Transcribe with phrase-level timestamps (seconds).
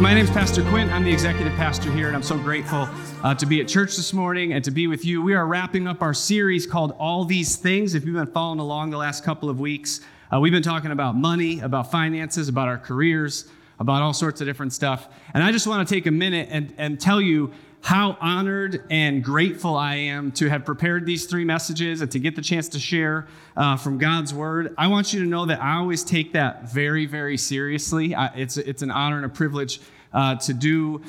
[0.00, 0.90] My name is Pastor Quint.
[0.90, 2.88] I'm the executive pastor here, and I'm so grateful
[3.22, 5.20] uh, to be at church this morning and to be with you.
[5.20, 7.94] We are wrapping up our series called All These Things.
[7.94, 10.00] If you've been following along the last couple of weeks,
[10.32, 14.46] uh, we've been talking about money, about finances, about our careers, about all sorts of
[14.46, 15.06] different stuff.
[15.34, 19.24] And I just want to take a minute and, and tell you how honored and
[19.24, 22.78] grateful I am to have prepared these three messages and to get the chance to
[22.78, 23.26] share
[23.56, 24.74] uh, from God's Word.
[24.76, 28.14] I want you to know that I always take that very, very seriously.
[28.14, 29.80] I, it's, it's an honor and a privilege
[30.12, 31.02] uh, to do.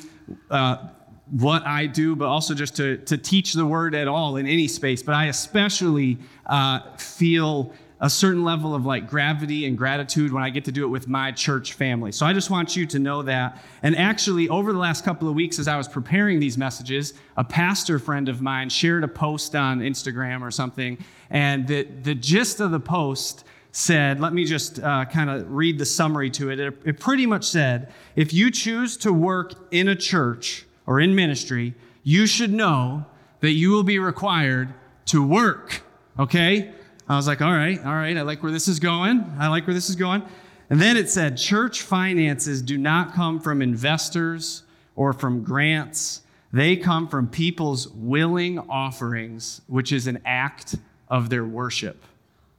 [0.49, 0.89] Uh,
[1.31, 4.67] what I do, but also just to, to teach the word at all in any
[4.67, 5.01] space.
[5.01, 10.49] But I especially uh, feel a certain level of like gravity and gratitude when I
[10.49, 12.11] get to do it with my church family.
[12.11, 13.63] So I just want you to know that.
[13.83, 17.43] And actually, over the last couple of weeks, as I was preparing these messages, a
[17.43, 20.97] pastor friend of mine shared a post on Instagram or something.
[21.29, 25.79] And the, the gist of the post said, let me just uh, kind of read
[25.79, 26.59] the summary to it.
[26.59, 26.73] it.
[26.83, 31.73] It pretty much said, if you choose to work in a church or in ministry,
[32.03, 33.05] you should know
[33.39, 34.73] that you will be required
[35.05, 35.83] to work.
[36.19, 36.73] Okay?
[37.07, 39.35] I was like, all right, all right, I like where this is going.
[39.39, 40.23] I like where this is going.
[40.69, 44.63] And then it said, church finances do not come from investors
[44.95, 46.21] or from grants.
[46.53, 50.75] They come from people's willing offerings, which is an act
[51.09, 52.05] of their worship.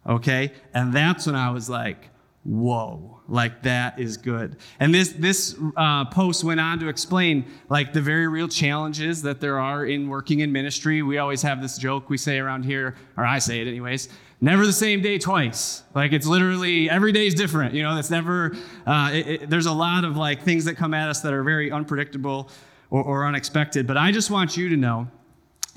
[0.06, 0.52] Okay?
[0.74, 2.10] And that's when I was like,
[2.44, 4.56] whoa like that is good.
[4.78, 9.40] And this this uh, post went on to explain like the very real challenges that
[9.40, 11.02] there are in working in ministry.
[11.02, 14.08] We always have this joke we say around here or i say it anyways
[14.40, 15.84] never the same day twice.
[15.94, 17.96] Like it's literally every day is different you know?
[17.96, 18.54] It's never
[18.86, 21.42] uh, it, it, there's a lot of like things that come at us that are
[21.42, 22.50] very unpredictable
[22.90, 23.86] or, or unexpected.
[23.86, 25.08] But i just want you to know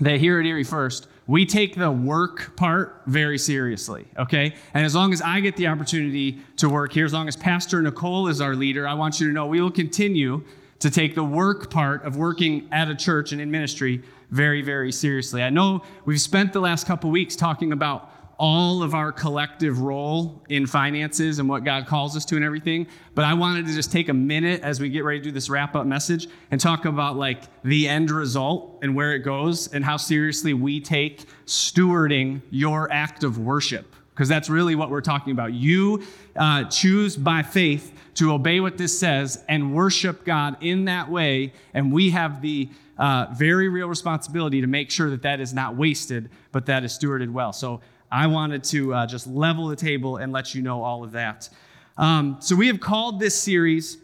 [0.02, 4.54] that here at erie first we take the work part very seriously, okay?
[4.74, 7.82] And as long as I get the opportunity to work here, as long as Pastor
[7.82, 10.44] Nicole is our leader, I want you to know we will continue
[10.80, 14.92] to take the work part of working at a church and in ministry very, very
[14.92, 15.42] seriously.
[15.42, 20.44] I know we've spent the last couple weeks talking about all of our collective role
[20.50, 22.88] in finances and what God calls us to and everything.
[23.14, 25.50] But I wanted to just take a minute as we get ready to do this
[25.50, 29.86] wrap up message and talk about like the end result and where it goes and
[29.86, 33.96] how seriously we take stewarding your act of worship.
[34.14, 35.54] Because that's really what we're talking about.
[35.54, 36.04] You
[36.38, 41.54] uh, choose by faith to obey what this says and worship God in that way.
[41.74, 45.76] And we have the uh, very real responsibility to make sure that that is not
[45.76, 47.52] wasted, but that is stewarded well.
[47.52, 47.82] So
[48.12, 51.50] I wanted to uh, just level the table and let you know all of that.
[51.98, 53.98] Um, so, we have called this series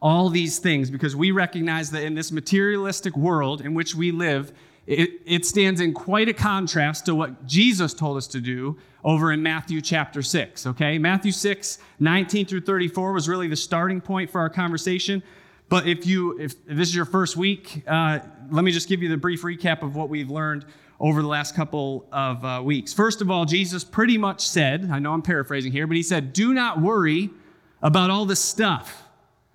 [0.00, 4.52] All These Things because we recognize that in this materialistic world in which we live,
[4.86, 9.32] it, it stands in quite a contrast to what Jesus told us to do over
[9.32, 10.66] in Matthew chapter 6.
[10.66, 10.98] Okay?
[10.98, 15.22] Matthew 6, 19 through 34 was really the starting point for our conversation.
[15.68, 19.08] But if you if this is your first week, uh, let me just give you
[19.08, 20.66] the brief recap of what we've learned
[21.04, 22.94] over the last couple of uh, weeks.
[22.94, 26.32] First of all, Jesus pretty much said, I know I'm paraphrasing here, but he said,
[26.32, 27.28] Do not worry
[27.82, 29.06] about all this stuff.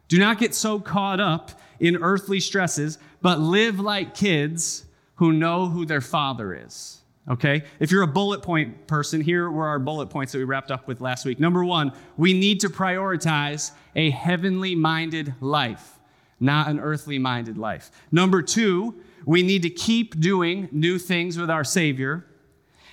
[0.10, 5.66] Do not get so caught up in earthly stresses, but live like kids who know
[5.66, 7.02] who their father is.
[7.28, 7.64] Okay?
[7.80, 10.88] If you're a bullet point person, here were our bullet points that we wrapped up
[10.88, 11.40] with last week.
[11.40, 15.98] Number one, we need to prioritize a heavenly minded life,
[16.40, 17.90] not an earthly minded life.
[18.12, 22.26] Number two, we need to keep doing new things with our Savior.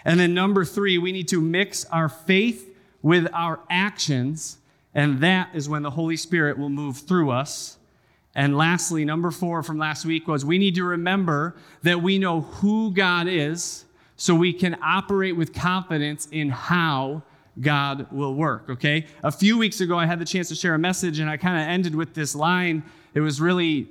[0.04, 4.58] And then number three, we need to mix our faith with our actions.
[4.94, 7.78] And that is when the Holy Spirit will move through us.
[8.34, 12.42] And lastly, number four from last week was we need to remember that we know
[12.42, 13.86] who God is
[14.16, 17.22] so we can operate with confidence in how
[17.62, 19.06] God will work, okay?
[19.22, 21.56] A few weeks ago, I had the chance to share a message, and I kind
[21.56, 22.82] of ended with this line.
[23.14, 23.88] It was really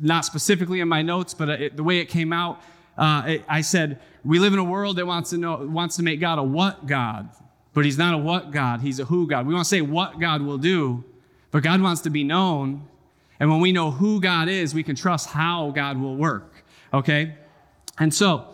[0.00, 2.60] not specifically in my notes, but it, the way it came out,
[2.96, 6.02] uh, it, I said, "We live in a world that wants to know wants to
[6.02, 7.28] make God a what God,
[7.72, 8.80] but He's not a what God.
[8.80, 9.46] He's a who God.
[9.46, 11.04] We want to say what God will do,
[11.50, 12.86] but God wants to be known,
[13.40, 16.64] and when we know who God is, we can trust how God will work.
[16.92, 17.34] Okay,
[17.98, 18.52] and so."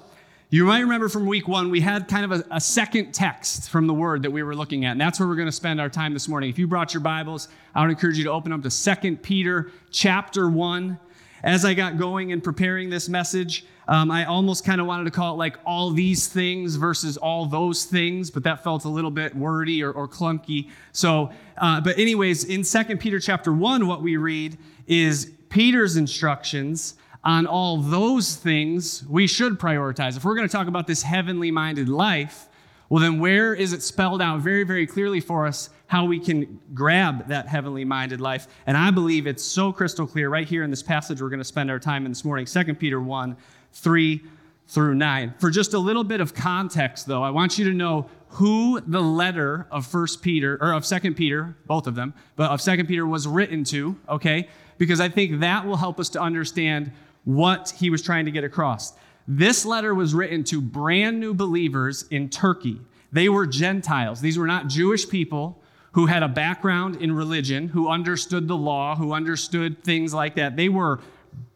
[0.55, 3.87] You might remember from week one, we had kind of a, a, second text from
[3.87, 5.89] the word that we were looking at, and that's where we're going to spend our
[5.89, 6.51] time this morning.
[6.51, 9.73] If you brought your Bibles, I would encourage you to open up to 2 Peter
[9.91, 10.99] chapter 1
[11.43, 15.11] as I got going and preparing this message, um, I almost kind of wanted to
[15.11, 19.11] call it like all these things versus all those things, but that felt a little
[19.11, 20.71] bit wordy or, or clunky.
[20.93, 24.57] So, uh, but anyways, in Second Peter chapter 1, what we read
[24.87, 26.95] is Peter's instructions
[27.25, 30.17] on all those things we should prioritize.
[30.17, 32.49] If we're going to talk about this heavenly minded life,
[32.89, 36.59] Well, then, where is it spelled out very, very clearly for us how we can
[36.73, 38.49] grab that heavenly minded life?
[38.65, 41.45] And I believe it's so crystal clear right here in this passage we're going to
[41.45, 43.37] spend our time in this morning 2 Peter 1
[43.75, 44.23] 3
[44.69, 45.35] through 9.
[45.39, 49.03] For just a little bit of context, though, I want you to know who the
[49.03, 53.07] letter of First Peter, or of Second Peter, both of them, but of Second Peter
[53.07, 54.49] was written to, okay?
[54.79, 56.91] Because I think that will help us to understand
[57.25, 58.95] what he was trying to get across.
[59.29, 62.81] This letter was written to brand new believers in Turkey.
[63.13, 64.23] They were Gentiles.
[64.23, 65.62] These were not Jewish people
[65.93, 70.57] who had a background in religion, who understood the law, who understood things like that.
[70.57, 71.01] They were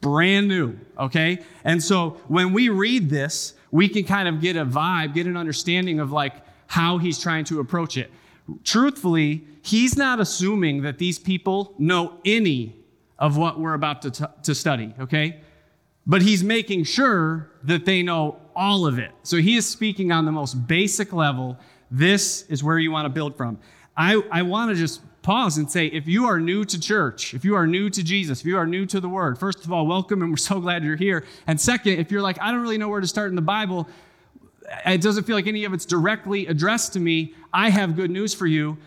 [0.01, 1.39] brand new, okay?
[1.65, 5.37] And so when we read this, we can kind of get a vibe, get an
[5.37, 6.35] understanding of like
[6.67, 8.11] how he's trying to approach it.
[8.63, 12.77] Truthfully, he's not assuming that these people know any
[13.19, 15.41] of what we're about to, t- to study, okay?
[16.07, 19.11] but he's making sure that they know all of it.
[19.25, 21.59] So he is speaking on the most basic level.
[21.91, 23.59] This is where you want to build from.
[23.97, 27.45] I, I want to just pause and say if you are new to church, if
[27.45, 29.87] you are new to Jesus, if you are new to the Word, first of all,
[29.87, 31.25] welcome and we're so glad you're here.
[31.47, 33.89] And second, if you're like, I don't really know where to start in the Bible,
[34.85, 38.35] it doesn't feel like any of it's directly addressed to me, I have good news
[38.35, 38.79] for you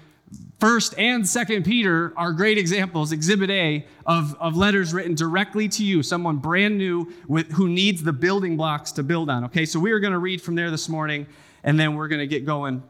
[0.60, 5.86] First and Second Peter are great examples, Exhibit A, of, of letters written directly to
[5.86, 9.46] you, someone brand new with, who needs the building blocks to build on.
[9.46, 11.28] Okay, so we are going to read from there this morning,
[11.64, 12.84] and then we're going to get going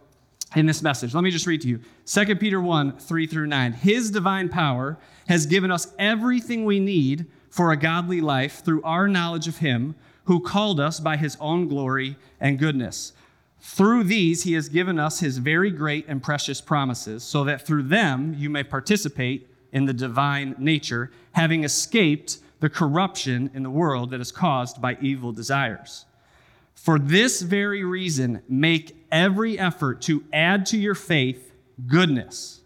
[0.55, 1.13] in this message.
[1.13, 3.73] Let me just read to you 2 Peter 1 3 through 9.
[3.73, 4.97] His divine power
[5.27, 9.95] has given us everything we need for a godly life through our knowledge of Him
[10.25, 13.13] who called us by His own glory and goodness.
[13.61, 17.83] Through these, he has given us his very great and precious promises, so that through
[17.83, 24.11] them you may participate in the divine nature, having escaped the corruption in the world
[24.11, 26.05] that is caused by evil desires.
[26.81, 31.51] For this very reason, make every effort to add to your faith
[31.87, 32.61] goodness,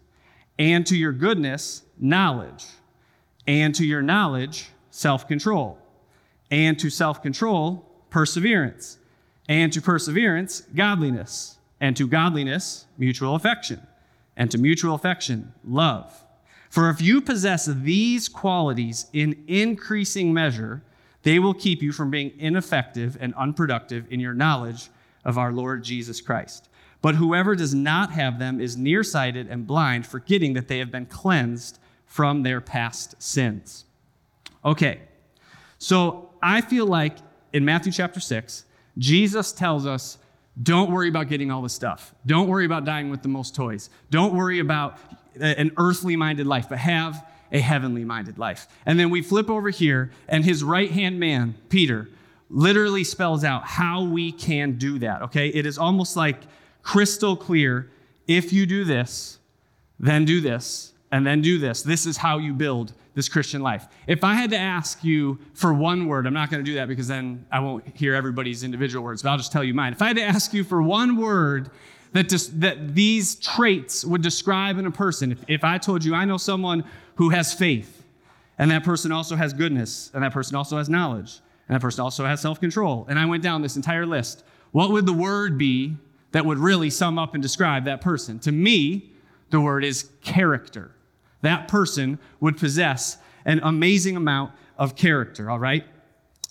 [0.58, 2.64] and to your goodness, knowledge,
[3.46, 5.78] and to your knowledge, self control,
[6.50, 8.98] and to self control, perseverance
[9.48, 13.80] and to perseverance, godliness, and to godliness, mutual affection,
[14.36, 16.24] and to mutual affection, love.
[16.70, 20.82] For if you possess these qualities in increasing measure,
[21.24, 24.90] they will keep you from being ineffective and unproductive in your knowledge
[25.24, 26.68] of our Lord Jesus Christ.
[27.02, 31.06] But whoever does not have them is nearsighted and blind, forgetting that they have been
[31.06, 33.84] cleansed from their past sins.
[34.64, 35.00] Okay,
[35.78, 37.16] so I feel like
[37.52, 38.64] in Matthew chapter 6,
[38.96, 40.18] Jesus tells us
[40.62, 42.14] don't worry about getting all the stuff.
[42.26, 43.90] Don't worry about dying with the most toys.
[44.10, 44.98] Don't worry about
[45.40, 48.66] an earthly minded life, but have a heavenly minded life.
[48.86, 52.08] And then we flip over here, and his right hand man, Peter,
[52.50, 55.48] literally spells out how we can do that, okay?
[55.48, 56.42] It is almost like
[56.82, 57.90] crystal clear
[58.26, 59.38] if you do this,
[59.98, 61.82] then do this, and then do this.
[61.82, 63.86] This is how you build this Christian life.
[64.06, 66.88] If I had to ask you for one word, I'm not going to do that
[66.88, 69.92] because then I won't hear everybody's individual words, but I'll just tell you mine.
[69.92, 71.70] If I had to ask you for one word
[72.14, 76.14] that, just, that these traits would describe in a person, if, if I told you
[76.14, 76.84] I know someone
[77.16, 78.02] who has faith,
[78.58, 82.00] and that person also has goodness, and that person also has knowledge, and that person
[82.02, 85.58] also has self control, and I went down this entire list, what would the word
[85.58, 85.96] be
[86.32, 88.38] that would really sum up and describe that person?
[88.40, 89.12] To me,
[89.50, 90.94] the word is character
[91.44, 95.84] that person would possess an amazing amount of character, all right?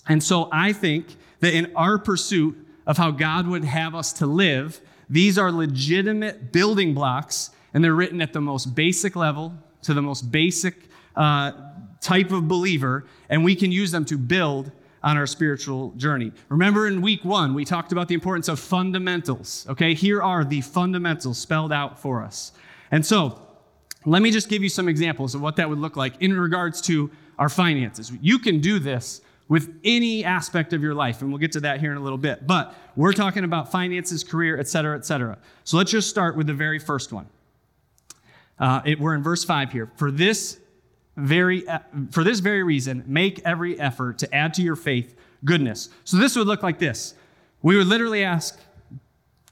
[0.08, 1.06] And so I think
[1.40, 2.56] that in our pursuit
[2.86, 4.80] of how God would have us to live,
[5.14, 10.02] these are legitimate building blocks, and they're written at the most basic level to the
[10.02, 10.74] most basic
[11.14, 11.52] uh,
[12.00, 14.72] type of believer, and we can use them to build
[15.04, 16.32] on our spiritual journey.
[16.48, 19.64] Remember in week one, we talked about the importance of fundamentals.
[19.68, 22.50] Okay, here are the fundamentals spelled out for us.
[22.90, 23.40] And so,
[24.04, 26.80] let me just give you some examples of what that would look like in regards
[26.82, 28.10] to our finances.
[28.20, 31.80] You can do this with any aspect of your life, and we'll get to that
[31.80, 32.46] here in a little bit.
[32.46, 35.38] But we're talking about finances, career, et cetera, et cetera.
[35.64, 37.26] So let's just start with the very first one.
[38.58, 39.90] Uh, it, we're in verse 5 here.
[39.96, 40.58] For this
[41.16, 41.78] very uh,
[42.10, 45.90] for this very reason, make every effort to add to your faith goodness.
[46.04, 47.14] So this would look like this.
[47.62, 48.58] We would literally ask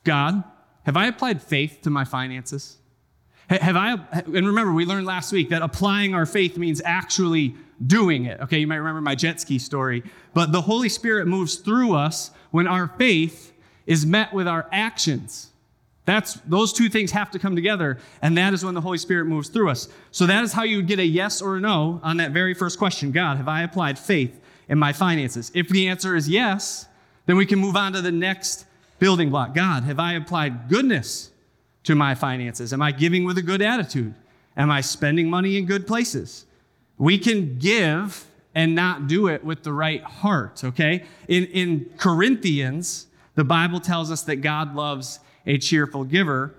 [0.04, 0.42] God,
[0.84, 2.78] have I applied faith to my finances?
[3.60, 7.54] Have I, and remember, we learned last week that applying our faith means actually
[7.86, 8.40] doing it.
[8.40, 10.02] Okay, you might remember my jet ski story.
[10.32, 13.52] But the Holy Spirit moves through us when our faith
[13.86, 15.50] is met with our actions.
[16.04, 19.26] That's those two things have to come together, and that is when the Holy Spirit
[19.26, 19.88] moves through us.
[20.10, 22.54] So that is how you would get a yes or a no on that very
[22.54, 23.12] first question.
[23.12, 25.52] God, have I applied faith in my finances?
[25.54, 26.86] If the answer is yes,
[27.26, 28.64] then we can move on to the next
[28.98, 29.54] building block.
[29.54, 31.31] God, have I applied goodness
[31.84, 32.72] to my finances?
[32.72, 34.14] Am I giving with a good attitude?
[34.56, 36.46] Am I spending money in good places?
[36.98, 41.04] We can give and not do it with the right heart, okay?
[41.28, 46.54] In, in Corinthians, the Bible tells us that God loves a cheerful giver.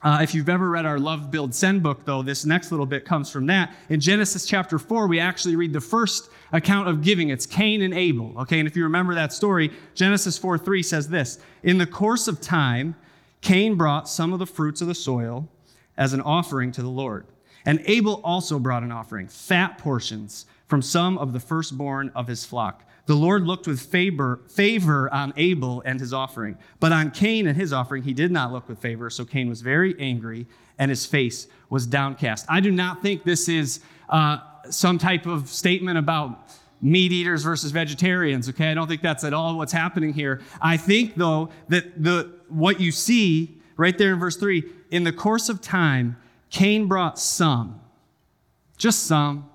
[0.00, 3.04] Uh, if you've ever read our Love Build Send book, though, this next little bit
[3.04, 3.74] comes from that.
[3.88, 7.28] In Genesis chapter 4, we actually read the first account of giving.
[7.28, 8.58] It's Cain and Abel, okay?
[8.58, 12.40] And if you remember that story, Genesis 4 3 says this In the course of
[12.40, 12.94] time,
[13.40, 15.48] Cain brought some of the fruits of the soil
[15.96, 17.26] as an offering to the Lord.
[17.64, 22.44] And Abel also brought an offering, fat portions from some of the firstborn of his
[22.44, 22.84] flock.
[23.06, 27.56] The Lord looked with favor, favor on Abel and his offering, but on Cain and
[27.56, 29.08] his offering he did not look with favor.
[29.08, 30.46] So Cain was very angry
[30.78, 32.44] and his face was downcast.
[32.48, 33.80] I do not think this is
[34.10, 38.48] uh, some type of statement about meat eaters versus vegetarians.
[38.48, 40.40] Okay, I don't think that's at all what's happening here.
[40.60, 45.12] I think though that the what you see right there in verse three, in the
[45.12, 46.16] course of time,
[46.50, 47.80] Cain brought some,
[48.76, 49.48] just some.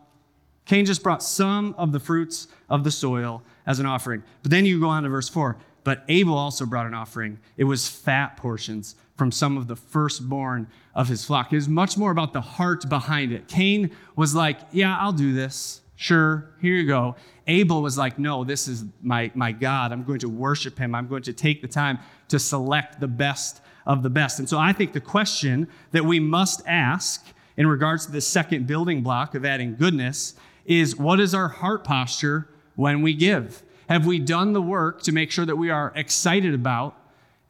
[0.65, 4.23] Cain just brought some of the fruits of the soil as an offering.
[4.41, 5.57] But then you go on to verse 4.
[5.83, 7.39] But Abel also brought an offering.
[7.57, 11.51] It was fat portions from some of the firstborn of his flock.
[11.51, 13.47] It was much more about the heart behind it.
[13.47, 15.81] Cain was like, Yeah, I'll do this.
[15.95, 17.15] Sure, here you go.
[17.47, 19.91] Abel was like, No, this is my, my God.
[19.91, 20.95] I'm going to worship him.
[20.95, 24.39] I'm going to take the time to select the best of the best.
[24.39, 27.25] And so I think the question that we must ask
[27.57, 30.35] in regards to the second building block of adding goodness
[30.65, 33.62] is what is our heart posture when we give?
[33.89, 36.97] Have we done the work to make sure that we are excited about,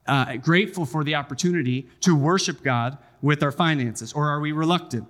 [0.07, 4.11] uh, grateful for the opportunity to worship God with our finances?
[4.13, 5.07] Or are we reluctant?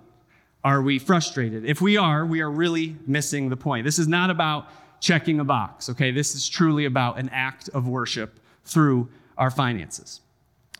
[0.63, 1.65] Are we frustrated?
[1.65, 3.83] If we are, we are really missing the point.
[3.83, 4.67] This is not about
[5.01, 6.11] checking a box, okay?
[6.11, 10.21] This is truly about an act of worship through our finances.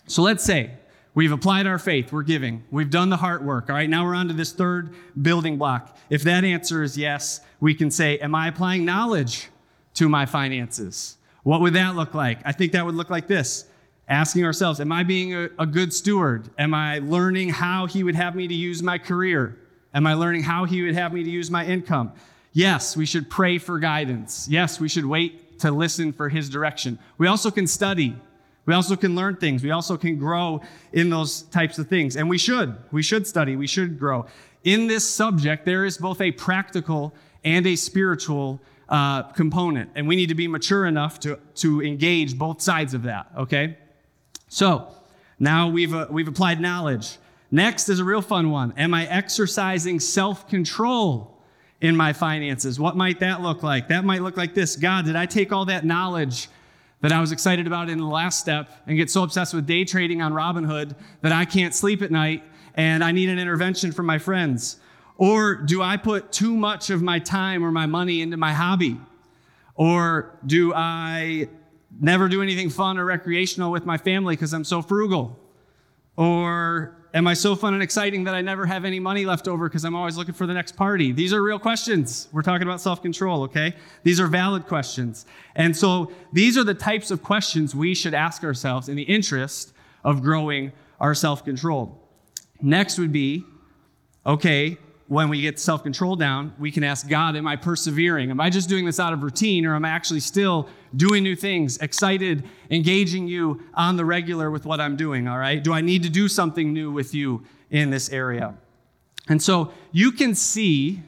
[0.07, 0.71] So let's say
[1.13, 3.69] we've applied our faith, we're giving, we've done the heart work.
[3.69, 5.97] All right, now we're on to this third building block.
[6.09, 9.49] If that answer is yes, we can say, Am I applying knowledge
[9.95, 11.17] to my finances?
[11.43, 12.39] What would that look like?
[12.45, 13.65] I think that would look like this
[14.07, 16.49] asking ourselves, Am I being a, a good steward?
[16.57, 19.57] Am I learning how He would have me to use my career?
[19.93, 22.12] Am I learning how He would have me to use my income?
[22.51, 24.47] Yes, we should pray for guidance.
[24.50, 27.00] Yes, we should wait to listen for His direction.
[27.17, 28.15] We also can study
[28.65, 29.63] we also can learn things.
[29.63, 30.62] We also can grow
[30.93, 32.15] in those types of things.
[32.15, 32.77] And we should.
[32.91, 33.55] We should study.
[33.55, 34.25] We should grow.
[34.63, 39.91] In this subject, there is both a practical and a spiritual uh, component.
[39.95, 43.77] And we need to be mature enough to, to engage both sides of that, okay?
[44.47, 44.88] So
[45.39, 47.17] now we've, uh, we've applied knowledge.
[47.53, 48.74] Next is a real fun one.
[48.77, 51.39] Am I exercising self control
[51.81, 52.79] in my finances?
[52.79, 53.89] What might that look like?
[53.89, 56.50] That might look like this God, did I take all that knowledge?
[57.01, 59.83] that I was excited about in the last step and get so obsessed with day
[59.83, 62.45] trading on Robinhood that I can't sleep at night
[62.75, 64.77] and I need an intervention from my friends?
[65.17, 69.01] Or do I put too much of my time or my money into my hobby?
[69.75, 71.50] Or do I
[72.00, 75.38] never do anything fun or recreational with my family because I'm so frugal?
[76.15, 79.70] Or Am I so fun and exciting that I never have any money left over
[79.70, 81.12] because I'm always looking for the next party?
[81.12, 82.27] These are real questions.
[82.32, 83.75] We're talking about self control, okay?
[84.01, 85.27] These are valid questions.
[85.55, 89.74] And so these are the types of questions we should ask ourselves in the interest
[90.03, 92.01] of growing our self control.
[92.62, 93.46] Next would be
[94.25, 98.31] okay, when we get self control down, we can ask God, Am I persevering?
[98.31, 101.36] Am I just doing this out of routine, or am I actually still doing new
[101.36, 105.27] things, excited, engaging you on the regular with what I'm doing?
[105.27, 105.63] All right?
[105.63, 108.55] Do I need to do something new with you in this area?
[109.27, 111.01] And so you can see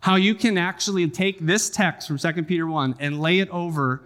[0.00, 4.02] how you can actually take this text from 2 Peter 1 and lay it over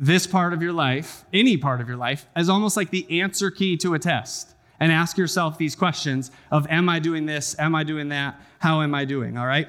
[0.00, 3.50] this part of your life, any part of your life, as almost like the answer
[3.50, 7.56] key to a test and ask yourself these questions of am I doing this?
[7.58, 8.40] Am I doing that?
[8.58, 9.36] How am I doing?
[9.36, 9.68] All right?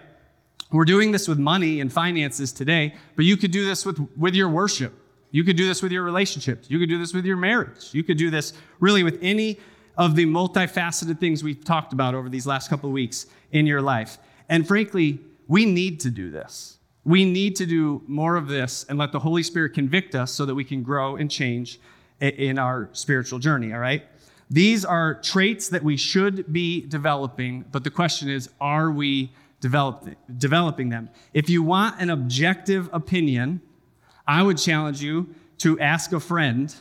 [0.72, 4.36] We're doing this with money and finances today, but you could do this with, with
[4.36, 4.94] your worship.
[5.32, 6.70] You could do this with your relationships.
[6.70, 7.90] You could do this with your marriage.
[7.92, 9.60] You could do this really with any
[9.98, 13.82] of the multifaceted things we've talked about over these last couple of weeks in your
[13.82, 14.18] life.
[14.48, 16.78] And frankly, we need to do this.
[17.04, 20.46] We need to do more of this and let the Holy Spirit convict us so
[20.46, 21.80] that we can grow and change
[22.22, 24.04] in our spiritual journey, all right?
[24.50, 30.08] These are traits that we should be developing, but the question is are we develop,
[30.38, 31.10] developing them?
[31.34, 33.62] If you want an objective opinion,
[34.28, 36.74] I would challenge you to ask a friend,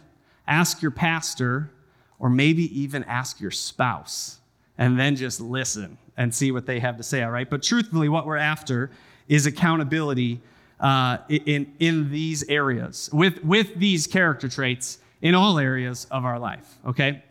[0.46, 1.70] ask your pastor,
[2.18, 4.38] or maybe even ask your spouse,
[4.78, 7.48] and then just listen and see what they have to say, all right?
[7.48, 8.90] But truthfully, what we're after
[9.28, 10.40] is accountability
[10.80, 16.38] uh, in, in these areas with, with these character traits in all areas of our
[16.38, 17.22] life, okay?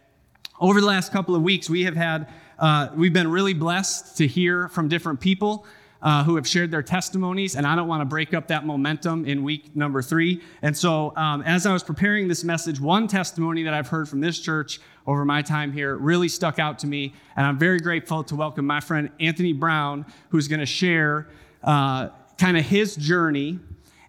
[0.60, 4.26] Over the last couple of weeks, we have had, uh, we've been really blessed to
[4.26, 5.68] hear from different people
[6.02, 9.26] uh, who have shared their testimonies, and I don't want to break up that momentum
[9.26, 10.42] in week number three.
[10.64, 14.20] And so, um, as I was preparing this message, one testimony that I've heard from
[14.20, 18.24] this church over my time here really stuck out to me, and I'm very grateful
[18.24, 21.28] to welcome my friend Anthony Brown, who's going to share
[21.64, 22.10] uh,
[22.40, 23.60] kind of his journey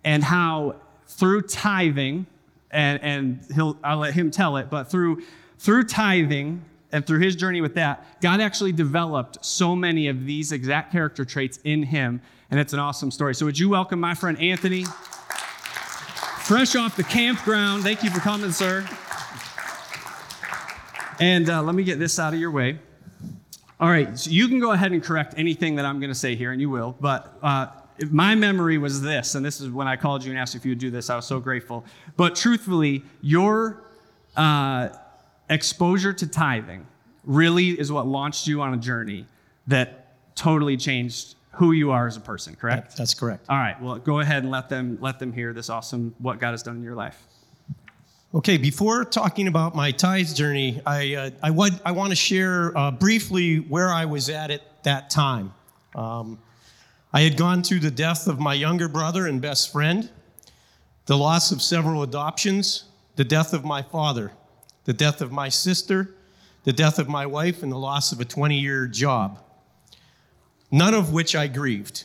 [0.02, 0.76] and how
[1.08, 2.24] through tithing,
[2.70, 5.22] and, and he'll, I'll let him tell it, but through,
[5.58, 10.52] through tithing, and through his journey with that, God actually developed so many of these
[10.52, 13.34] exact character traits in him, and it's an awesome story.
[13.34, 14.84] So, would you welcome my friend Anthony?
[16.44, 17.82] Fresh off the campground.
[17.82, 18.88] Thank you for coming, sir.
[21.20, 22.78] And uh, let me get this out of your way.
[23.80, 26.36] All right, so you can go ahead and correct anything that I'm going to say
[26.36, 26.96] here, and you will.
[27.00, 27.66] But uh,
[28.10, 30.70] my memory was this, and this is when I called you and asked if you
[30.70, 31.10] would do this.
[31.10, 31.84] I was so grateful.
[32.16, 33.84] But truthfully, your
[34.36, 34.88] uh,
[35.48, 36.86] exposure to tithing
[37.24, 39.26] really is what launched you on a journey
[39.66, 42.96] that totally changed who you are as a person, correct?
[42.96, 43.46] That's correct.
[43.48, 43.80] All right.
[43.82, 46.76] Well, go ahead and let them let them hear this awesome what God has done
[46.76, 47.22] in your life.
[48.34, 52.76] Okay, before talking about my tithes journey, I, uh, I, would, I want to share
[52.76, 55.54] uh, briefly where I was at at that time.
[55.94, 56.38] Um,
[57.10, 60.10] I had gone through the death of my younger brother and best friend,
[61.06, 62.84] the loss of several adoptions,
[63.16, 64.32] the death of my father
[64.88, 66.14] the death of my sister,
[66.64, 69.38] the death of my wife, and the loss of a 20 year job,
[70.70, 72.04] none of which I grieved.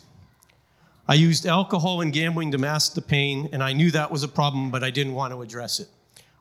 [1.08, 4.28] I used alcohol and gambling to mask the pain, and I knew that was a
[4.28, 5.88] problem, but I didn't want to address it.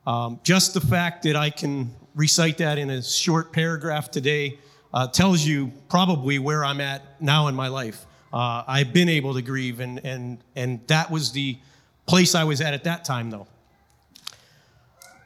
[0.05, 4.59] Um, just the fact that I can recite that in a short paragraph today
[4.93, 8.05] uh, tells you probably where I'm at now in my life.
[8.33, 11.57] Uh, I've been able to grieve, and, and, and that was the
[12.05, 13.47] place I was at at that time, though.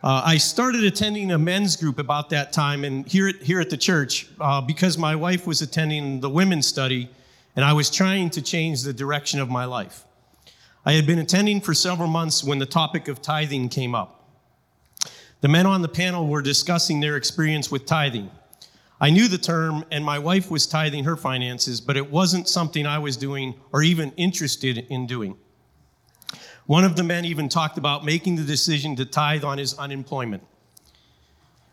[0.08, 3.70] Uh, I started attending a men's group about that time, and here at, here at
[3.70, 7.10] the church, uh, because my wife was attending the women's study,
[7.58, 10.06] and I was trying to change the direction of my life.
[10.86, 14.24] I had been attending for several months when the topic of tithing came up.
[15.41, 18.32] The men on the panel were discussing their experience with tithing.
[19.02, 22.88] I knew the term, and my wife was tithing her finances, but it wasn't something
[22.88, 25.36] I was doing or even interested in doing.
[26.67, 30.43] One of the men even talked about making the decision to tithe on his unemployment.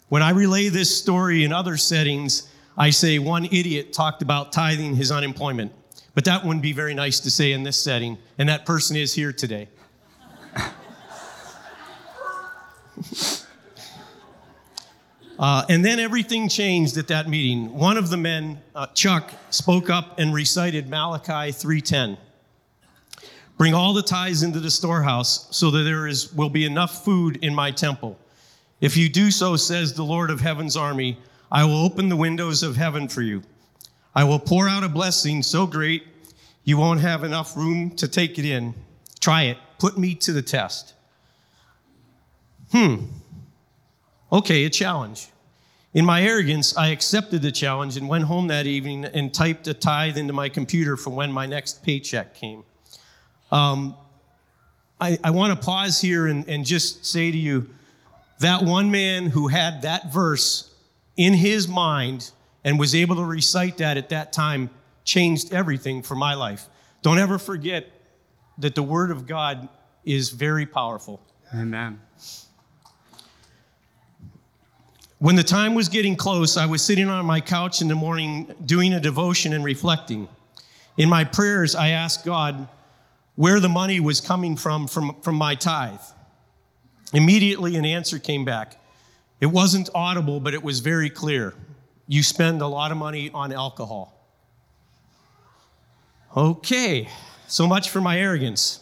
[0.08, 4.94] When I relay this story in other settings, I say one idiot talked about tithing
[4.94, 5.72] his unemployment.
[6.14, 9.12] But that wouldn't be very nice to say in this setting, and that person is
[9.12, 9.68] here today.
[15.36, 17.74] uh, and then everything changed at that meeting.
[17.74, 22.16] One of the men, uh, Chuck, spoke up and recited Malachi 3:10.
[23.56, 27.38] Bring all the tithes into the storehouse so that there is, will be enough food
[27.42, 28.18] in my temple.
[28.80, 31.18] If you do so, says the Lord of heaven's army,
[31.52, 33.42] I will open the windows of heaven for you.
[34.14, 36.04] I will pour out a blessing so great
[36.64, 38.74] you won't have enough room to take it in.
[39.20, 39.58] Try it.
[39.78, 40.94] Put me to the test.
[42.72, 43.06] Hmm.
[44.32, 45.28] Okay, a challenge.
[45.92, 49.74] In my arrogance, I accepted the challenge and went home that evening and typed a
[49.74, 52.64] tithe into my computer for when my next paycheck came.
[53.54, 53.96] Um,
[55.00, 57.70] I, I want to pause here and, and just say to you
[58.40, 60.74] that one man who had that verse
[61.16, 62.32] in his mind
[62.64, 64.70] and was able to recite that at that time
[65.04, 66.66] changed everything for my life.
[67.02, 67.86] Don't ever forget
[68.58, 69.68] that the Word of God
[70.04, 71.20] is very powerful.
[71.54, 72.00] Amen.
[75.20, 78.52] When the time was getting close, I was sitting on my couch in the morning
[78.66, 80.26] doing a devotion and reflecting.
[80.96, 82.68] In my prayers, I asked God,
[83.36, 86.00] where the money was coming from, from from my tithe.
[87.12, 88.80] Immediately, an answer came back.
[89.40, 91.54] It wasn't audible, but it was very clear.
[92.06, 94.14] You spend a lot of money on alcohol.
[96.36, 97.08] Okay,
[97.46, 98.80] so much for my arrogance.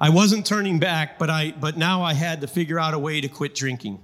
[0.00, 3.20] I wasn't turning back, but, I, but now I had to figure out a way
[3.20, 4.02] to quit drinking.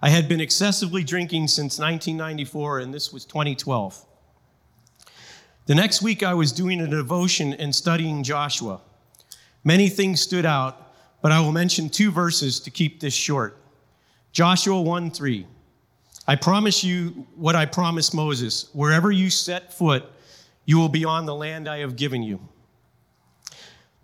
[0.00, 4.04] I had been excessively drinking since 1994, and this was 2012.
[5.68, 8.80] The next week, I was doing a devotion and studying Joshua.
[9.64, 13.58] Many things stood out, but I will mention two verses to keep this short.
[14.32, 15.46] Joshua 1 3.
[16.26, 20.06] I promise you what I promised Moses wherever you set foot,
[20.64, 22.40] you will be on the land I have given you.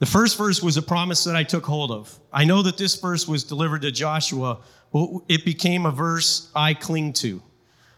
[0.01, 2.21] The first verse was a promise that I took hold of.
[2.31, 4.59] I know that this verse was delivered to Joshua,
[4.93, 7.43] but it became a verse I cling to.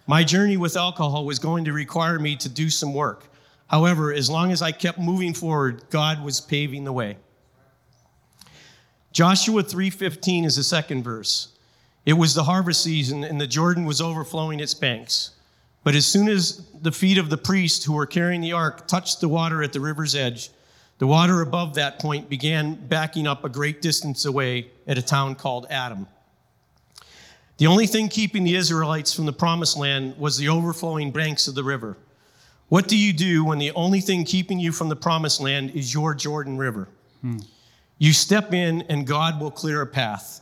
[0.06, 3.32] My journey with alcohol was going to require me to do some work.
[3.68, 7.16] However, as long as I kept moving forward, God was paving the way.
[9.12, 11.48] Joshua 3:15 is the second verse.
[12.04, 15.30] It was the harvest season and the Jordan was overflowing its banks.
[15.82, 19.20] But as soon as the feet of the priests who were carrying the ark touched
[19.20, 20.50] the water at the river's edge,
[20.98, 25.34] the water above that point began backing up a great distance away at a town
[25.34, 26.06] called Adam.
[27.58, 31.54] The only thing keeping the Israelites from the promised land was the overflowing banks of
[31.54, 31.96] the river.
[32.68, 35.94] What do you do when the only thing keeping you from the promised land is
[35.94, 36.88] your Jordan River?
[37.20, 37.38] Hmm.
[37.98, 40.40] You step in and God will clear a path.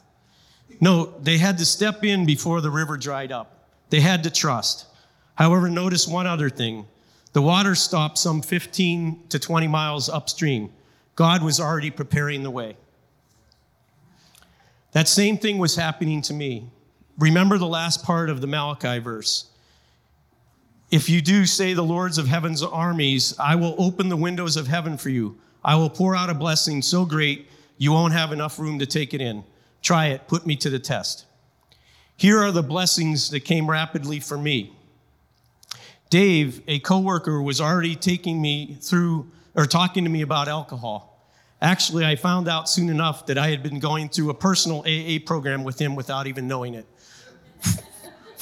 [0.81, 3.69] No, they had to step in before the river dried up.
[3.91, 4.87] They had to trust.
[5.35, 6.87] However, notice one other thing
[7.33, 10.71] the water stopped some 15 to 20 miles upstream.
[11.17, 12.77] God was already preparing the way.
[14.93, 16.71] That same thing was happening to me.
[17.19, 19.51] Remember the last part of the Malachi verse.
[20.95, 24.69] If you do say the Lords of heaven's armies, I will open the windows of
[24.69, 25.37] heaven for you.
[25.65, 29.13] I will pour out a blessing so great you won't have enough room to take
[29.13, 29.43] it in.
[29.83, 31.25] Try it, put me to the test.
[32.17, 34.73] Here are the blessings that came rapidly for me.
[36.11, 41.29] Dave, a coworker, was already taking me through or talking to me about alcohol.
[41.61, 45.19] Actually, I found out soon enough that I had been going through a personal AA
[45.27, 46.87] program with him without even knowing it.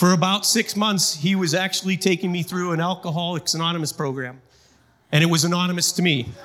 [0.02, 4.42] For about six months, he was actually taking me through an Alcoholics Anonymous program,
[5.12, 6.28] and it was anonymous to me.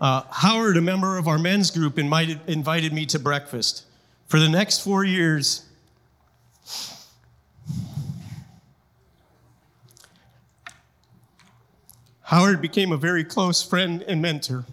[0.00, 3.84] Uh, Howard, a member of our men's group, invited, invited me to breakfast.
[4.28, 5.64] For the next four years,
[12.22, 14.66] Howard became a very close friend and mentor.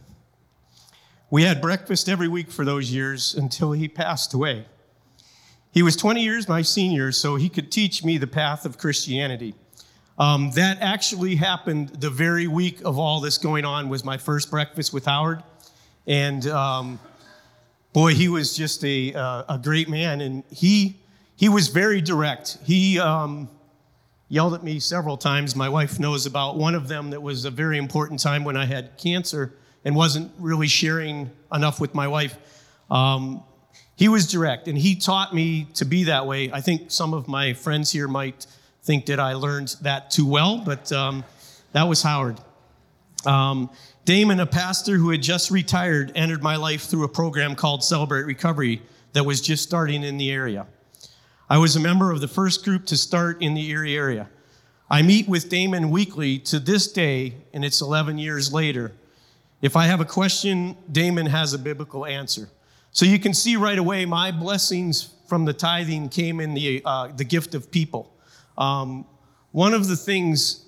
[1.36, 4.68] We had breakfast every week for those years until he passed away.
[5.70, 9.54] He was 20 years my senior, so he could teach me the path of Christianity.
[10.18, 14.50] Um, that actually happened the very week of all this going on was my first
[14.50, 15.44] breakfast with Howard.
[16.08, 17.00] And um,
[17.92, 20.22] boy, he was just a, uh, a great man.
[20.22, 21.02] And he,
[21.36, 22.60] he was very direct.
[22.64, 23.50] He um,
[24.30, 25.54] yelled at me several times.
[25.54, 28.64] My wife knows about one of them that was a very important time when I
[28.64, 29.54] had cancer
[29.86, 32.38] and wasn't really sharing enough with my wife.
[32.92, 33.44] Um,
[33.96, 36.52] he was direct and he taught me to be that way.
[36.52, 38.46] I think some of my friends here might
[38.84, 41.24] think that I learned that too well, but um,
[41.72, 42.40] that was Howard.
[43.26, 43.70] Um,
[44.04, 48.24] Damon, a pastor who had just retired, entered my life through a program called Celebrate
[48.24, 48.82] Recovery
[49.14, 50.68] that was just starting in the area.
[51.50, 54.30] I was a member of the first group to start in the Erie area.
[54.90, 58.92] I meet with Damon weekly to this day, and it's 11 years later.
[59.66, 62.50] If I have a question, Damon has a biblical answer.
[62.92, 67.08] So you can see right away my blessings from the tithing came in the, uh,
[67.08, 68.16] the gift of people.
[68.60, 69.08] Um,
[69.54, 70.66] one of the things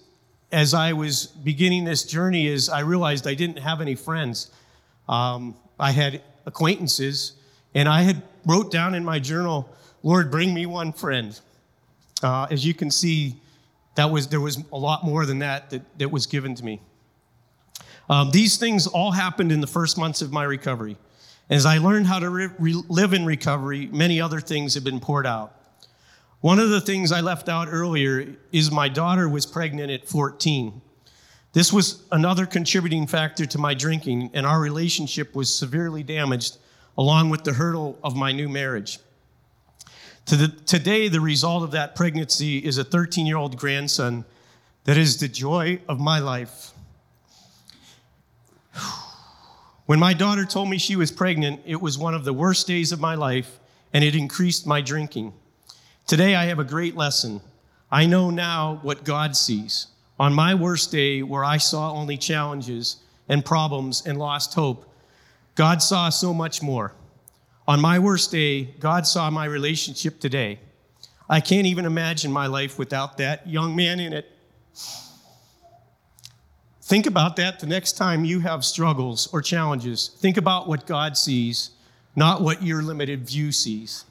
[0.52, 4.50] as I was beginning this journey is I realized I didn't have any friends.
[5.08, 7.34] Um, I had acquaintances,
[7.76, 9.70] and I had wrote down in my journal,
[10.02, 11.40] "Lord, bring me one friend."
[12.24, 13.36] Uh, as you can see,
[13.94, 16.82] that was there was a lot more than that that, that was given to me.
[18.10, 20.98] Um, these things all happened in the first months of my recovery.
[21.50, 25.00] As I learned how to re- re- live in recovery, many other things have been
[25.00, 25.54] poured out.
[26.42, 30.82] One of the things I left out earlier is my daughter was pregnant at 14.
[31.54, 36.58] This was another contributing factor to my drinking, and our relationship was severely damaged,
[36.98, 39.00] along with the hurdle of my new marriage.
[40.28, 44.26] To the, today, the result of that pregnancy is a 13 year old grandson
[44.84, 46.72] that is the joy of my life.
[49.88, 52.92] When my daughter told me she was pregnant, it was one of the worst days
[52.92, 53.58] of my life,
[53.94, 55.32] and it increased my drinking.
[56.06, 57.40] Today, I have a great lesson.
[57.90, 59.88] I know now what God sees.
[60.20, 62.98] On my worst day, where I saw only challenges
[63.30, 64.94] and problems and lost hope,
[65.56, 66.94] God saw so much more.
[67.66, 70.60] On my worst day, God saw my relationship today.
[71.30, 74.30] I can't even imagine my life without that young man in it.
[76.88, 80.08] Think about that the next time you have struggles or challenges.
[80.20, 81.72] Think about what God sees,
[82.16, 84.06] not what your limited view sees.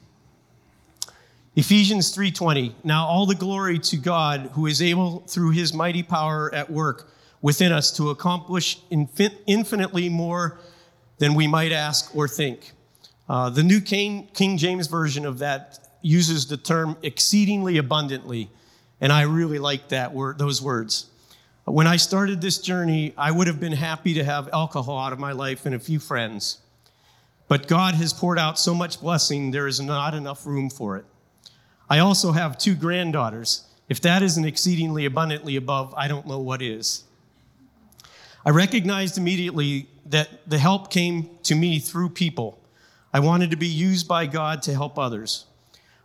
[1.55, 6.53] Ephesians 3:20 Now all the glory to God who is able through his mighty power
[6.53, 7.11] at work
[7.41, 10.59] within us to accomplish infinitely more
[11.17, 12.73] than we might ask or think.
[13.27, 18.51] Uh, the New King, King James version of that uses the term exceedingly abundantly,
[19.01, 21.07] and I really like that word, those words.
[21.67, 25.19] When I started this journey, I would have been happy to have alcohol out of
[25.19, 26.59] my life and a few friends.
[27.49, 31.03] But God has poured out so much blessing, there is not enough room for it.
[31.89, 33.65] I also have two granddaughters.
[33.89, 37.03] If that isn't exceedingly abundantly above, I don't know what is.
[38.45, 42.61] I recognized immediately that the help came to me through people.
[43.13, 45.45] I wanted to be used by God to help others.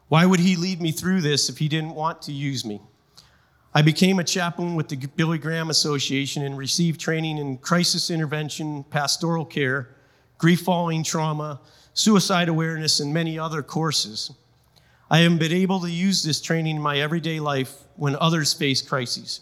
[0.09, 2.81] Why would He lead me through this if He didn't want to use me?
[3.75, 8.85] I became a chaplain with the Billy Graham Association and received training in crisis intervention,
[8.85, 9.97] pastoral care,
[10.37, 11.59] grief following trauma,
[11.95, 14.31] suicide awareness, and many other courses.
[15.11, 18.83] I have been able to use this training in my everyday life when others face
[18.83, 19.41] crises.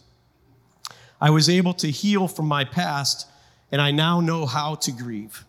[1.20, 3.26] I was able to heal from my past,
[3.72, 5.44] and I now know how to grieve.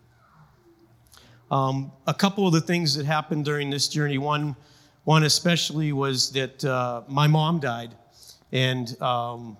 [1.51, 4.55] Um, a couple of the things that happened during this journey, one,
[5.03, 7.95] one especially was that uh, my mom died,
[8.51, 9.57] and um,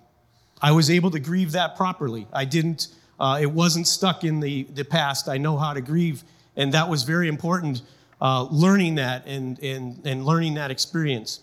[0.60, 2.26] I was able to grieve that properly.
[2.32, 5.28] I didn't, uh, it wasn't stuck in the, the past.
[5.28, 6.22] I know how to grieve,
[6.56, 7.82] and that was very important,
[8.20, 11.40] uh, learning that and, and, and learning that experience.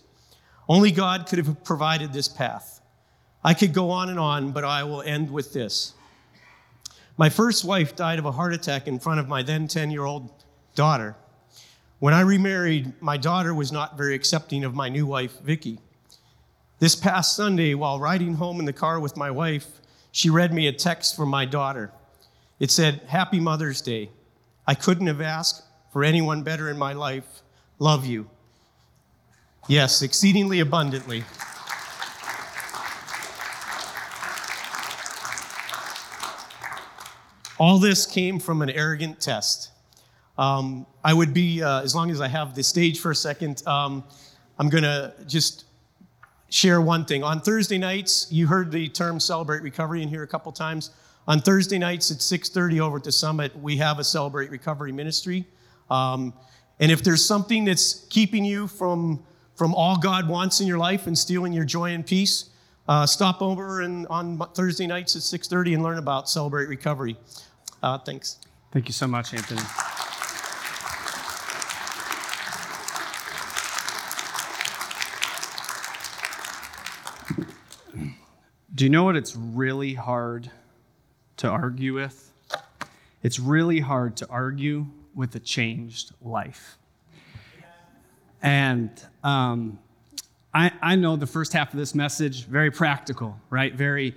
[0.68, 2.80] Only God could have provided this path.
[3.42, 5.94] I could go on and on, but I will end with this.
[7.16, 10.04] My first wife died of a heart attack in front of my then 10 year
[10.04, 10.30] old
[10.74, 11.16] daughter.
[11.98, 15.78] When I remarried, my daughter was not very accepting of my new wife, Vicky.
[16.80, 19.66] This past Sunday, while riding home in the car with my wife,
[20.12, 21.92] she read me a text from my daughter.
[22.58, 24.08] It said, Happy Mother's Day.
[24.66, 25.62] I couldn't have asked
[25.92, 27.42] for anyone better in my life.
[27.78, 28.30] Love you.
[29.68, 31.22] Yes, exceedingly abundantly.
[37.58, 39.70] All this came from an arrogant test.
[40.38, 43.62] Um, I would be, uh, as long as I have the stage for a second,
[43.66, 44.02] um,
[44.58, 45.66] I'm going to just
[46.50, 47.24] share one thing.
[47.24, 50.90] On Thursday nights, you heard the term celebrate recovery in here a couple times.
[51.26, 55.46] On Thursday nights at 6:30 over at the summit, we have a celebrate recovery ministry.
[55.88, 56.34] Um,
[56.78, 59.22] and if there's something that's keeping you from
[59.54, 62.50] from all God wants in your life and stealing your joy and peace,
[62.88, 67.16] uh, stop over and on Thursday nights at 6:30 and learn about celebrate recovery.
[67.82, 68.38] Uh, thanks.
[68.72, 69.62] Thank you so much, Anthony.
[78.80, 80.50] Do you know what it's really hard
[81.36, 82.32] to argue with?
[83.22, 86.78] It's really hard to argue with a changed life.
[88.40, 88.90] And
[89.22, 89.78] um,
[90.54, 93.74] I, I know the first half of this message, very practical, right?
[93.74, 94.14] Very,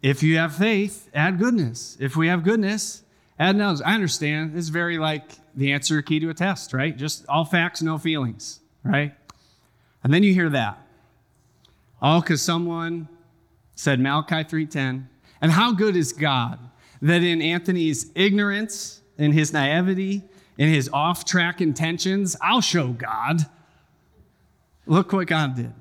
[0.00, 1.98] if you have faith, add goodness.
[2.00, 3.02] If we have goodness,
[3.38, 3.82] add knowledge.
[3.84, 4.56] I understand.
[4.56, 6.96] It's very like the answer key to a test, right?
[6.96, 9.12] Just all facts, no feelings, right?
[10.02, 10.78] And then you hear that.
[12.00, 13.08] All because someone
[13.76, 15.08] said Malachi 3:10.
[15.40, 16.58] And how good is God
[17.00, 20.24] that in Anthony's ignorance, in his naivety,
[20.58, 23.42] in his off-track intentions, I'll show God.
[24.86, 25.72] Look what God did.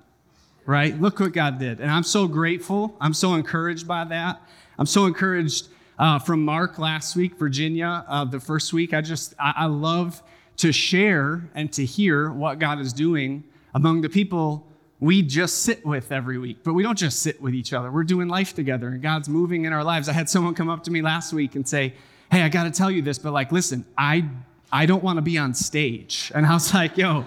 [0.65, 0.99] Right?
[0.99, 1.79] Look what God did.
[1.79, 2.95] And I'm so grateful.
[2.99, 4.41] I'm so encouraged by that.
[4.77, 8.93] I'm so encouraged uh, from Mark last week, Virginia, uh, the first week.
[8.93, 10.21] I just, I, I love
[10.58, 14.67] to share and to hear what God is doing among the people
[15.05, 16.63] we just sit with every week.
[16.63, 17.91] But we don't just sit with each other.
[17.91, 20.09] We're doing life together and God's moving in our lives.
[20.09, 21.93] I had someone come up to me last week and say,
[22.31, 24.25] Hey, I got to tell you this, but like, listen, I,
[24.71, 26.31] I don't want to be on stage.
[26.33, 27.23] And I was like, Yo,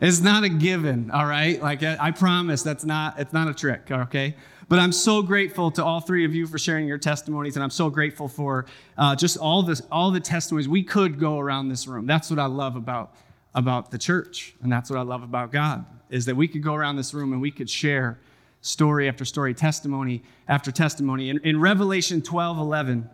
[0.00, 1.60] it's not a given, all right?
[1.60, 4.34] Like, I promise that's not, it's not a trick, okay?
[4.66, 7.70] But I'm so grateful to all three of you for sharing your testimonies, and I'm
[7.70, 8.64] so grateful for
[8.96, 10.68] uh, just all this, all the testimonies.
[10.70, 12.06] We could go around this room.
[12.06, 13.14] That's what I love about
[13.54, 16.74] about the church, and that's what I love about God is that we could go
[16.74, 18.20] around this room and we could share
[18.60, 21.28] story after story, testimony after testimony.
[21.28, 23.10] In, in Revelation 12 11,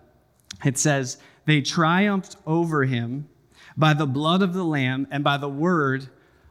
[0.65, 3.29] it says, They triumphed over him
[3.77, 6.09] by the blood of the Lamb and by the word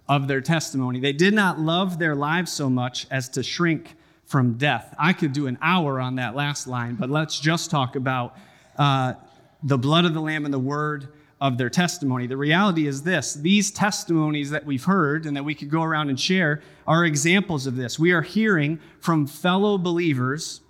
[0.08, 1.00] of their testimony.
[1.00, 4.96] They did not love their lives so much as to shrink from death.
[4.98, 8.36] I could do an hour on that last line, but let's just talk about
[8.78, 9.14] uh,
[9.62, 11.10] the blood of the Lamb and the word
[11.42, 12.28] of their testimony.
[12.28, 16.10] The reality is this these testimonies that we've heard and that we could go around
[16.10, 17.98] and share are examples of this.
[17.98, 20.62] We are hearing from fellow believers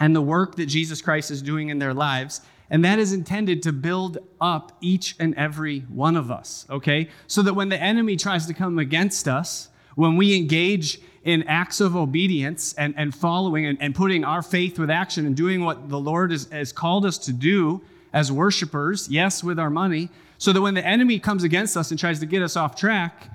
[0.00, 2.40] and the work that Jesus Christ is doing in their lives.
[2.70, 7.10] And that is intended to build up each and every one of us, okay?
[7.26, 11.80] So that when the enemy tries to come against us, when we engage in acts
[11.80, 15.90] of obedience and, and following and, and putting our faith with action and doing what
[15.90, 20.52] the Lord has, has called us to do, as worshipers, yes, with our money, so
[20.52, 23.30] that when the enemy comes against us and tries to get us off track,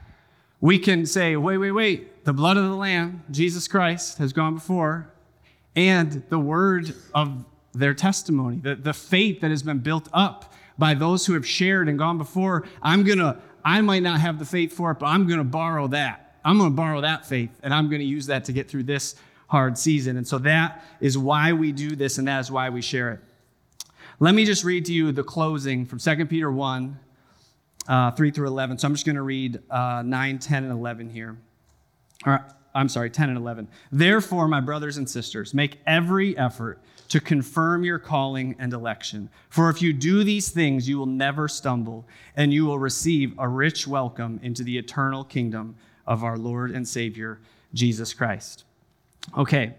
[0.59, 4.55] we can say, wait, wait, wait, the blood of the Lamb, Jesus Christ, has gone
[4.55, 5.09] before,
[5.75, 10.93] and the word of their testimony, the, the faith that has been built up by
[10.93, 12.67] those who have shared and gone before.
[12.81, 15.43] I'm going to, I might not have the faith for it, but I'm going to
[15.43, 16.35] borrow that.
[16.43, 18.83] I'm going to borrow that faith, and I'm going to use that to get through
[18.83, 19.15] this
[19.47, 20.17] hard season.
[20.17, 23.19] And so that is why we do this and that is why we share it.
[24.19, 26.99] Let me just read to you the closing from 2 Peter 1,
[27.87, 28.79] uh, 3 through 11.
[28.79, 31.37] So I'm just going to read uh, 9, 10, and 11 here.
[32.25, 33.67] Or, I'm sorry, 10 and 11.
[33.91, 39.29] Therefore, my brothers and sisters, make every effort to confirm your calling and election.
[39.49, 43.47] For if you do these things, you will never stumble, and you will receive a
[43.47, 45.75] rich welcome into the eternal kingdom
[46.07, 47.39] of our Lord and Savior,
[47.71, 48.63] Jesus Christ.
[49.37, 49.75] Okay,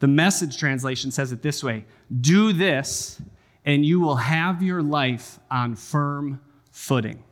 [0.00, 1.84] the message translation says it this way
[2.20, 3.22] Do this,
[3.64, 6.40] and you will have your life on firm
[6.72, 7.22] footing.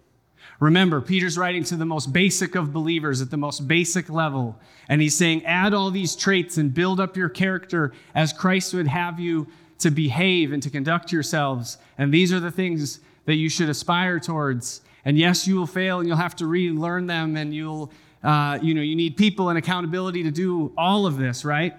[0.61, 4.59] Remember, Peter's writing to the most basic of believers at the most basic level.
[4.88, 8.88] And he's saying, add all these traits and build up your character as Christ would
[8.88, 9.46] have you
[9.78, 11.78] to behave and to conduct yourselves.
[11.96, 14.81] And these are the things that you should aspire towards.
[15.04, 17.92] And yes, you will fail and you'll have to relearn them and you'll,
[18.24, 21.76] uh, you know, you need people and accountability to do all of this, right?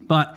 [0.00, 0.36] But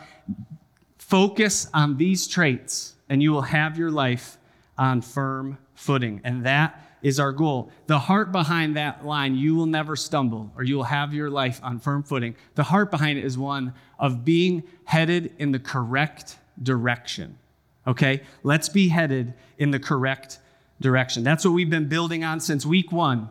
[0.98, 4.38] focus on these traits and you will have your life
[4.78, 6.20] on firm footing.
[6.24, 7.70] And that is our goal.
[7.86, 11.60] The heart behind that line, you will never stumble or you will have your life
[11.62, 12.36] on firm footing.
[12.54, 17.38] The heart behind it is one of being headed in the correct direction.
[17.86, 18.22] Okay?
[18.42, 20.38] Let's be headed in the correct
[20.80, 21.24] direction.
[21.24, 23.28] That's what we've been building on since week one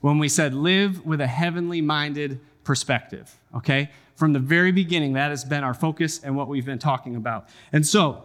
[0.00, 3.38] when we said live with a heavenly minded perspective.
[3.54, 3.90] Okay?
[4.16, 7.48] From the very beginning, that has been our focus and what we've been talking about.
[7.72, 8.22] And so,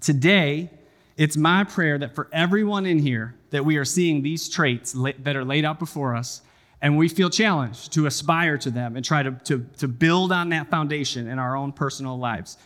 [0.00, 0.70] today,
[1.16, 5.36] it's my prayer that for everyone in here, that we are seeing these traits that
[5.36, 6.42] are laid out before us,
[6.82, 10.50] and we feel challenged to aspire to them and try to, to, to build on
[10.50, 12.58] that foundation in our own personal lives.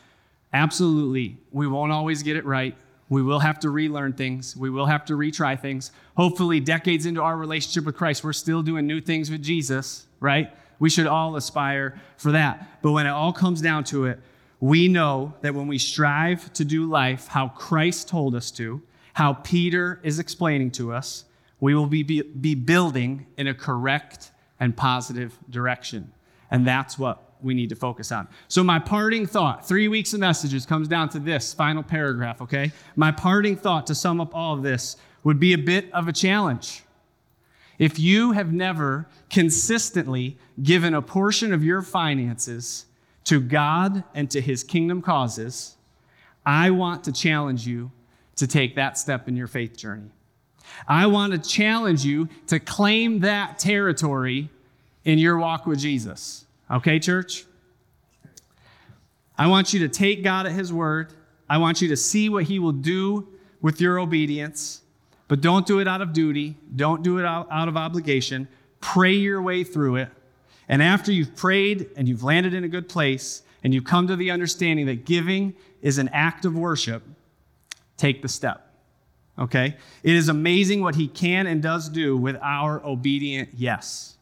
[0.53, 2.77] Absolutely, we won't always get it right.
[3.09, 4.57] We will have to relearn things.
[4.57, 5.93] We will have to retry things.
[6.17, 10.53] Hopefully, decades into our relationship with Christ, we're still doing new things with Jesus, right?
[10.81, 12.83] We should all aspire for that.
[12.83, 14.19] But when it all comes down to it,
[14.59, 18.83] we know that when we strive to do life how Christ told us to,
[19.15, 21.25] how Peter is explaining to us,
[21.61, 26.13] we will be, be, be building in a correct and positive direction.
[26.51, 28.29] And that's what we need to focus on.
[28.49, 32.73] So, my parting thought, three weeks of messages, comes down to this final paragraph, okay?
[32.97, 36.13] My parting thought to sum up all of this would be a bit of a
[36.13, 36.83] challenge.
[37.81, 42.85] If you have never consistently given a portion of your finances
[43.25, 45.77] to God and to his kingdom causes,
[46.45, 47.91] I want to challenge you
[48.37, 50.11] to take that step in your faith journey.
[50.87, 54.51] I want to challenge you to claim that territory
[55.07, 56.45] in your walk with Jesus.
[56.71, 57.47] Okay, church?
[59.39, 61.15] I want you to take God at his word.
[61.49, 63.27] I want you to see what he will do
[63.63, 64.80] with your obedience,
[65.31, 66.59] but don't do it out of duty.
[66.75, 68.49] Don't do it out, of obligation.
[68.81, 70.11] Pray your way through it
[70.71, 74.15] and after you've prayed and you've landed in a good place and you come to
[74.15, 77.03] the understanding that giving is an act of worship,
[77.97, 78.73] take the step.
[79.37, 79.77] Okay?
[80.05, 84.17] It is amazing what he can and does do with our obedient yes.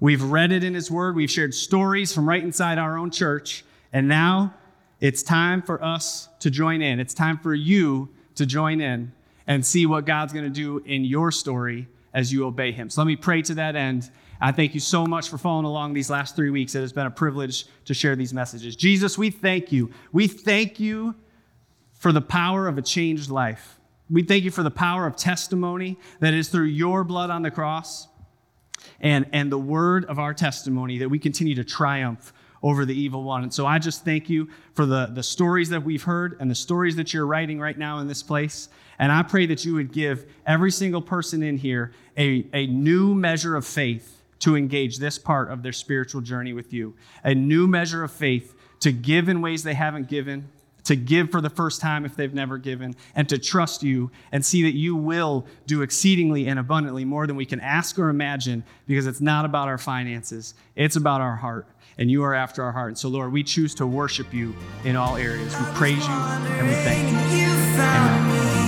[0.00, 3.64] We've read it in his word, we've shared stories from right inside our own church,
[3.92, 4.54] and now
[5.00, 6.98] it's time for us to join in.
[6.98, 9.12] It's time for you to join in
[9.48, 12.90] and see what God's going to do in your story as you obey him.
[12.90, 14.10] So let me pray to that end.
[14.40, 16.74] I thank you so much for following along these last three weeks.
[16.74, 18.76] It has been a privilege to share these messages.
[18.76, 19.90] Jesus, we thank you.
[20.12, 21.16] We thank you
[21.94, 23.80] for the power of a changed life.
[24.10, 27.50] We thank you for the power of testimony that is through your blood on the
[27.50, 28.06] cross
[29.00, 32.32] and, and the word of our testimony that we continue to triumph
[32.62, 33.42] over the evil one.
[33.42, 36.54] And so I just thank you for the, the stories that we've heard and the
[36.54, 38.68] stories that you're writing right now in this place.
[38.98, 43.14] And I pray that you would give every single person in here a, a new
[43.14, 46.94] measure of faith to engage this part of their spiritual journey with you.
[47.24, 50.48] A new measure of faith to give in ways they haven't given,
[50.84, 54.44] to give for the first time if they've never given, and to trust you and
[54.44, 58.64] see that you will do exceedingly and abundantly more than we can ask or imagine
[58.86, 61.66] because it's not about our finances, it's about our heart.
[61.98, 62.96] And you are after our heart.
[62.96, 65.58] So, Lord, we choose to worship you in all areas.
[65.58, 67.48] We praise you and we thank you.
[67.80, 68.67] Amen.